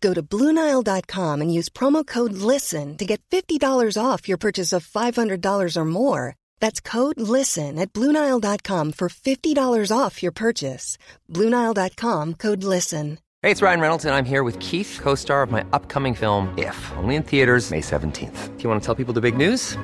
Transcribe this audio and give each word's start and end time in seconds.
Go 0.00 0.14
to 0.14 0.22
Bluenile.com 0.22 1.40
and 1.40 1.52
use 1.52 1.68
promo 1.68 2.06
code 2.06 2.32
LISTEN 2.32 2.96
to 2.98 3.04
get 3.04 3.20
$50 3.30 4.02
off 4.02 4.28
your 4.28 4.38
purchase 4.38 4.72
of 4.72 4.86
$500 4.86 5.76
or 5.76 5.84
more. 5.84 6.36
That's 6.60 6.80
code 6.80 7.18
LISTEN 7.20 7.78
at 7.78 7.92
Bluenile.com 7.92 8.92
for 8.92 9.08
$50 9.08 9.92
off 9.96 10.22
your 10.22 10.32
purchase. 10.32 10.98
Bluenile.com 11.32 12.34
code 12.34 12.62
LISTEN. 12.64 13.18
Hey, 13.42 13.52
it's 13.52 13.62
Ryan 13.62 13.80
Reynolds, 13.80 14.04
and 14.04 14.14
I'm 14.14 14.24
here 14.24 14.42
with 14.42 14.58
Keith, 14.58 14.98
co 15.00 15.14
star 15.14 15.42
of 15.42 15.50
my 15.50 15.64
upcoming 15.72 16.14
film, 16.14 16.52
If, 16.58 16.92
only 16.96 17.14
in 17.14 17.22
theaters, 17.22 17.70
May 17.70 17.80
17th. 17.80 18.56
Do 18.56 18.62
you 18.62 18.68
want 18.68 18.82
to 18.82 18.86
tell 18.86 18.94
people 18.94 19.14
the 19.14 19.20
big 19.20 19.36
news? 19.36 19.78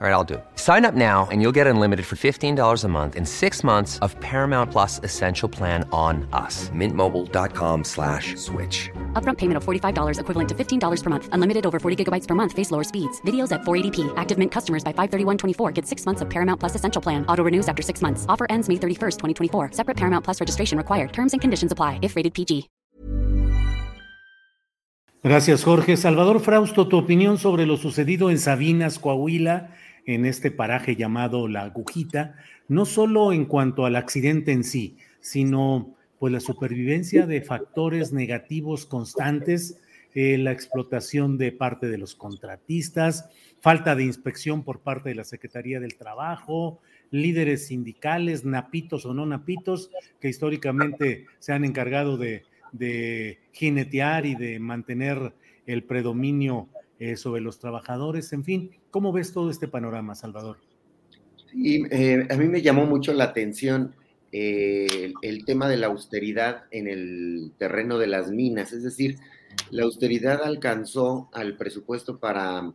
All 0.00 0.06
right, 0.06 0.14
I'll 0.14 0.24
do 0.24 0.34
it. 0.36 0.44
Sign 0.54 0.86
up 0.86 0.94
now 0.94 1.28
and 1.30 1.42
you'll 1.42 1.52
get 1.52 1.66
unlimited 1.66 2.06
for 2.06 2.16
$15 2.16 2.84
a 2.84 2.88
month 2.88 3.16
in 3.16 3.26
six 3.26 3.62
months 3.62 3.98
of 3.98 4.18
Paramount 4.20 4.70
Plus 4.70 4.98
Essential 5.00 5.46
Plan 5.46 5.86
on 5.92 6.26
us. 6.32 6.70
Mintmobile.com 6.70 7.84
slash 7.84 8.34
switch. 8.36 8.88
Upfront 9.12 9.36
payment 9.36 9.58
of 9.58 9.64
$45 9.66 10.18
equivalent 10.18 10.48
to 10.48 10.54
$15 10.54 11.02
per 11.02 11.10
month. 11.10 11.28
Unlimited 11.32 11.66
over 11.66 11.78
40 11.78 12.02
gigabytes 12.02 12.26
per 12.26 12.34
month. 12.34 12.54
Face 12.54 12.70
lower 12.70 12.82
speeds. 12.82 13.20
Videos 13.26 13.52
at 13.52 13.60
480p. 13.60 14.10
Active 14.16 14.38
Mint 14.38 14.50
customers 14.50 14.82
by 14.82 14.94
531.24 14.94 15.74
get 15.74 15.86
six 15.86 16.06
months 16.06 16.22
of 16.22 16.30
Paramount 16.30 16.58
Plus 16.58 16.74
Essential 16.74 17.02
Plan. 17.02 17.26
Auto 17.26 17.44
renews 17.44 17.68
after 17.68 17.82
six 17.82 18.00
months. 18.00 18.24
Offer 18.26 18.46
ends 18.48 18.70
May 18.70 18.76
31st, 18.76 19.18
2024. 19.18 19.72
Separate 19.72 19.98
Paramount 19.98 20.24
Plus 20.24 20.40
registration 20.40 20.78
required. 20.78 21.12
Terms 21.12 21.34
and 21.34 21.42
conditions 21.42 21.72
apply 21.72 21.98
if 22.00 22.16
rated 22.16 22.32
PG. 22.32 22.70
Gracias, 25.22 25.64
Jorge. 25.64 25.98
Salvador 25.98 26.40
Frausto, 26.40 26.88
tu 26.88 26.96
opinión 26.96 27.36
sobre 27.36 27.66
lo 27.66 27.76
sucedido 27.76 28.30
en 28.30 28.38
Sabinas, 28.38 28.98
Coahuila 28.98 29.74
en 30.06 30.24
este 30.24 30.50
paraje 30.50 30.96
llamado 30.96 31.46
La 31.46 31.62
Agujita, 31.62 32.36
no 32.68 32.86
solo 32.86 33.32
en 33.32 33.44
cuanto 33.44 33.84
al 33.84 33.96
accidente 33.96 34.52
en 34.52 34.64
sí, 34.64 34.96
sino 35.20 35.94
pues 36.20 36.34
la 36.34 36.40
supervivencia 36.40 37.26
de 37.26 37.40
factores 37.40 38.12
negativos 38.12 38.84
constantes, 38.84 39.80
eh, 40.14 40.36
la 40.36 40.52
explotación 40.52 41.38
de 41.38 41.50
parte 41.50 41.88
de 41.88 41.96
los 41.96 42.14
contratistas, 42.14 43.30
falta 43.60 43.96
de 43.96 44.04
inspección 44.04 44.62
por 44.62 44.80
parte 44.80 45.08
de 45.08 45.14
la 45.14 45.24
Secretaría 45.24 45.80
del 45.80 45.96
Trabajo, 45.96 46.78
líderes 47.10 47.68
sindicales, 47.68 48.44
napitos 48.44 49.06
o 49.06 49.14
no 49.14 49.24
napitos, 49.24 49.90
que 50.20 50.28
históricamente 50.28 51.24
se 51.38 51.54
han 51.54 51.64
encargado 51.64 52.18
de, 52.18 52.42
de 52.72 53.38
jinetear 53.52 54.26
y 54.26 54.34
de 54.34 54.60
mantener 54.60 55.32
el 55.66 55.84
predominio 55.84 56.68
eh, 56.98 57.16
sobre 57.16 57.40
los 57.40 57.58
trabajadores, 57.58 58.30
en 58.34 58.44
fin, 58.44 58.70
¿cómo 58.90 59.10
ves 59.10 59.32
todo 59.32 59.50
este 59.50 59.68
panorama, 59.68 60.14
Salvador? 60.14 60.58
Sí, 61.50 61.82
eh, 61.90 62.26
a 62.28 62.36
mí 62.36 62.46
me 62.46 62.60
llamó 62.60 62.84
mucho 62.84 63.14
la 63.14 63.24
atención 63.24 63.94
eh, 64.32 65.12
el, 65.22 65.44
tema 65.44 65.68
de 65.68 65.76
la 65.76 65.88
austeridad 65.88 66.64
en 66.70 66.88
el 66.88 67.52
terreno 67.58 67.98
de 67.98 68.06
las 68.06 68.30
minas, 68.30 68.72
es 68.72 68.82
decir, 68.82 69.18
la 69.70 69.84
austeridad 69.84 70.42
alcanzó 70.42 71.28
al 71.32 71.56
presupuesto 71.56 72.18
para 72.18 72.72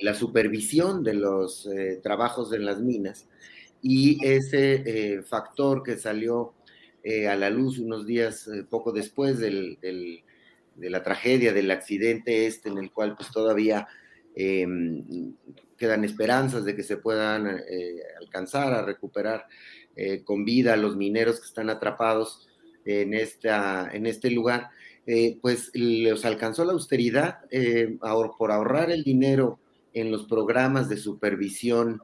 la 0.00 0.14
supervisión 0.14 1.02
de 1.04 1.12
los 1.12 1.68
trabajos 2.02 2.54
en 2.54 2.64
las 2.64 2.80
minas 2.80 3.28
y 3.82 4.18
ese 4.24 5.22
factor 5.24 5.82
que 5.82 5.98
salió 5.98 6.54
a 7.28 7.36
la 7.36 7.50
luz 7.50 7.78
unos 7.78 8.06
días 8.06 8.48
poco 8.70 8.92
después 8.92 9.38
de 9.38 10.22
la 10.78 11.02
tragedia, 11.02 11.52
del 11.52 11.70
accidente 11.70 12.46
este 12.46 12.70
en 12.70 12.78
el 12.78 12.90
cual 12.90 13.14
pues 13.16 13.30
todavía 13.30 13.88
em, 14.34 15.34
quedan 15.78 16.04
esperanzas 16.04 16.64
de 16.64 16.74
que 16.74 16.82
se 16.82 16.96
puedan 16.96 17.46
eh, 17.46 18.02
alcanzar 18.20 18.72
a 18.74 18.82
recuperar 18.82 19.46
eh, 19.98 20.22
con 20.24 20.44
vida 20.44 20.72
a 20.72 20.76
los 20.76 20.96
mineros 20.96 21.40
que 21.40 21.46
están 21.46 21.68
atrapados 21.68 22.48
en, 22.84 23.12
esta, 23.12 23.90
en 23.92 24.06
este 24.06 24.30
lugar, 24.30 24.68
eh, 25.06 25.38
pues 25.42 25.70
los 25.74 26.24
alcanzó 26.24 26.64
la 26.64 26.72
austeridad 26.72 27.40
por 28.38 28.52
ahorrar 28.52 28.90
el 28.90 29.02
dinero 29.02 29.58
en 29.92 30.10
los 30.10 30.26
programas 30.26 30.88
de 30.88 30.96
supervisión 30.96 32.02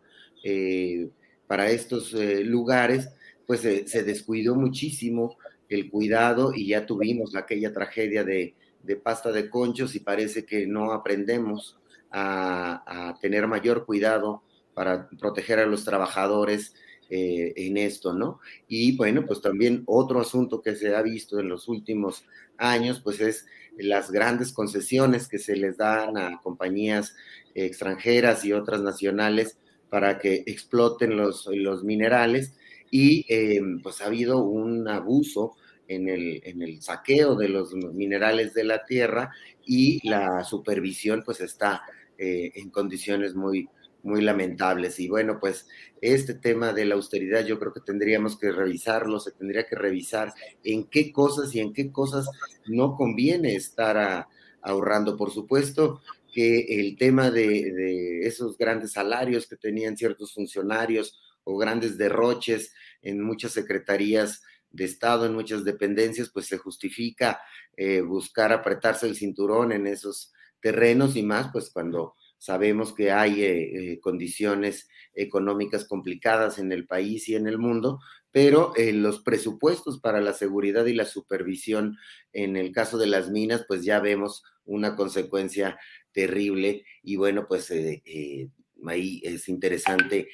para 1.46 1.70
estos 1.70 2.12
lugares, 2.12 3.08
pues 3.46 3.60
se 3.60 4.02
descuidó 4.02 4.56
muchísimo 4.56 5.38
el 5.68 5.90
cuidado 5.90 6.52
y 6.54 6.68
ya 6.68 6.84
tuvimos 6.84 7.34
aquella 7.36 7.72
tragedia 7.72 8.24
de 8.24 8.54
pasta 9.02 9.32
de 9.32 9.48
conchos 9.48 9.94
y 9.94 10.00
parece 10.00 10.44
que 10.44 10.66
no 10.66 10.92
aprendemos 10.92 11.78
a, 12.14 13.18
tener 13.20 13.46
mayor 13.46 13.84
cuidado 13.84 14.42
para 14.72 15.08
proteger 15.08 15.58
a 15.58 15.66
los 15.66 15.84
trabajadores 15.84 16.74
eh, 17.10 17.52
en 17.56 17.76
esto, 17.76 18.12
¿no? 18.12 18.40
Y 18.68 18.96
bueno, 18.96 19.24
pues 19.26 19.40
también 19.40 19.82
otro 19.86 20.20
asunto 20.20 20.62
que 20.62 20.74
se 20.74 20.94
ha 20.94 21.02
visto 21.02 21.38
en 21.38 21.48
los 21.48 21.68
últimos 21.68 22.24
años, 22.56 23.00
pues 23.02 23.20
es 23.20 23.46
las 23.76 24.10
grandes 24.10 24.52
concesiones 24.52 25.28
que 25.28 25.38
se 25.38 25.56
les 25.56 25.76
dan 25.76 26.16
a 26.16 26.40
compañías 26.42 27.14
extranjeras 27.54 28.44
y 28.44 28.52
otras 28.52 28.80
nacionales 28.82 29.58
para 29.90 30.18
que 30.18 30.42
exploten 30.46 31.16
los, 31.16 31.46
los 31.52 31.84
minerales 31.84 32.54
y 32.90 33.26
eh, 33.28 33.60
pues 33.82 34.00
ha 34.00 34.06
habido 34.06 34.42
un 34.42 34.88
abuso 34.88 35.56
en 35.88 36.08
el, 36.08 36.40
en 36.44 36.62
el 36.62 36.82
saqueo 36.82 37.34
de 37.34 37.48
los 37.48 37.74
minerales 37.74 38.54
de 38.54 38.64
la 38.64 38.84
tierra 38.84 39.32
y 39.66 40.06
la 40.08 40.44
supervisión 40.44 41.22
pues 41.24 41.40
está 41.40 41.82
eh, 42.18 42.52
en 42.54 42.70
condiciones 42.70 43.34
muy, 43.34 43.68
muy 44.04 44.20
lamentables. 44.20 45.00
Y 45.00 45.08
bueno, 45.08 45.40
pues 45.40 45.66
este 46.00 46.34
tema 46.34 46.72
de 46.72 46.84
la 46.84 46.94
austeridad 46.94 47.44
yo 47.44 47.58
creo 47.58 47.72
que 47.72 47.80
tendríamos 47.80 48.38
que 48.38 48.52
revisarlo, 48.52 49.18
se 49.18 49.32
tendría 49.32 49.66
que 49.66 49.74
revisar 49.74 50.32
en 50.62 50.84
qué 50.84 51.10
cosas 51.10 51.52
y 51.54 51.60
en 51.60 51.72
qué 51.72 51.90
cosas 51.90 52.28
no 52.66 52.94
conviene 52.94 53.56
estar 53.56 54.28
ahorrando. 54.62 55.16
Por 55.16 55.32
supuesto 55.32 56.02
que 56.32 56.80
el 56.80 56.96
tema 56.96 57.30
de, 57.30 58.20
esos 58.26 58.58
grandes 58.58 58.92
salarios 58.92 59.46
que 59.46 59.56
tenían 59.56 59.96
ciertos 59.96 60.34
funcionarios 60.34 61.18
o 61.44 61.56
grandes 61.56 61.96
derroches 61.96 62.74
en 63.02 63.22
muchas 63.22 63.52
secretarías 63.52 64.42
de 64.70 64.84
Estado 64.84 65.24
en 65.24 65.34
muchas 65.34 65.64
dependencias, 65.64 66.30
pues 66.30 66.46
se 66.46 66.58
justifica 66.58 67.40
eh, 67.76 68.00
buscar 68.00 68.52
apretarse 68.52 69.06
el 69.06 69.14
cinturón 69.14 69.72
en 69.72 69.86
esos 69.86 70.32
terrenos 70.60 71.14
y 71.14 71.22
más, 71.22 71.50
pues 71.52 71.70
cuando 71.70 72.16
sabemos 72.44 72.92
que 72.92 73.10
hay 73.10 73.42
eh, 73.42 73.92
eh, 73.92 74.00
condiciones 74.00 74.86
económicas 75.14 75.86
complicadas 75.86 76.58
en 76.58 76.72
el 76.72 76.86
país 76.86 77.26
y 77.30 77.36
en 77.36 77.46
el 77.46 77.56
mundo, 77.56 78.00
pero 78.30 78.74
los 78.76 79.20
presupuestos 79.22 79.98
para 79.98 80.20
la 80.20 80.34
seguridad 80.34 80.84
y 80.84 80.92
la 80.92 81.06
supervisión 81.06 81.96
en 82.34 82.56
el 82.56 82.70
caso 82.72 82.98
de 82.98 83.06
las 83.06 83.30
minas, 83.30 83.64
pues 83.66 83.82
ya 83.84 84.00
vemos 84.00 84.42
una 84.66 84.94
consecuencia 84.94 85.78
terrible 86.12 86.84
y 87.02 87.16
bueno, 87.16 87.46
pues 87.48 87.70
ahí 87.70 89.22
es 89.24 89.48
interesante 89.48 90.28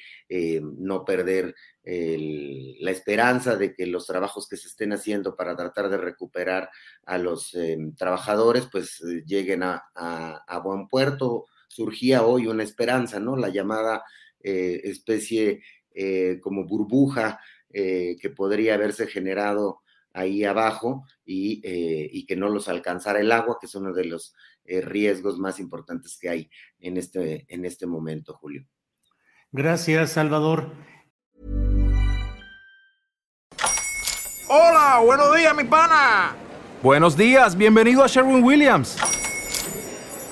no 0.63 1.05
perder 1.05 1.53
la 1.83 2.91
esperanza 2.91 3.55
de 3.55 3.73
que 3.73 3.87
los 3.87 4.05
trabajos 4.05 4.47
que 4.47 4.57
se 4.57 4.67
estén 4.67 4.93
haciendo 4.93 5.35
para 5.35 5.55
tratar 5.55 5.89
de 5.89 5.97
recuperar 5.97 6.69
a 7.05 7.17
los 7.17 7.55
em, 7.55 7.95
trabajadores, 7.95 8.67
pues 8.71 9.01
eh, 9.01 9.23
lleguen 9.25 9.63
a, 9.63 10.61
buen 10.63 10.87
puerto. 10.87 11.45
Surgía 11.71 12.23
hoy 12.23 12.47
una 12.47 12.63
esperanza, 12.63 13.19
¿no? 13.19 13.37
La 13.37 13.47
llamada 13.47 14.03
eh, 14.41 14.81
especie 14.83 15.63
eh, 15.93 16.39
como 16.41 16.65
burbuja 16.65 17.39
que 17.73 18.33
podría 18.35 18.73
haberse 18.73 19.07
generado 19.07 19.79
ahí 20.11 20.43
abajo 20.43 21.05
y, 21.23 21.61
y, 21.63 22.25
que 22.25 22.35
no 22.35 22.49
los 22.49 22.67
alcanzara 22.67 23.21
el 23.21 23.31
agua, 23.31 23.59
que 23.61 23.67
es 23.67 23.75
uno 23.75 23.93
de 23.93 24.03
los 24.03 24.35
riesgos 24.65 25.39
más 25.39 25.57
importantes 25.57 26.17
que 26.19 26.27
hay 26.27 26.49
en 26.79 26.97
este, 26.97 27.45
en 27.47 27.63
este 27.63 27.87
momento, 27.87 28.33
Julio. 28.33 28.67
Gracias, 29.53 30.11
Salvador. 30.11 30.73
Hola, 34.49 34.99
buenos 35.05 35.33
días, 35.33 35.55
mi 35.55 35.63
pana. 35.63 36.35
Buenos 36.83 37.15
días, 37.15 37.55
bienvenido 37.55 38.03
a 38.03 38.07
Sherwin 38.07 38.43
Williams. 38.43 38.97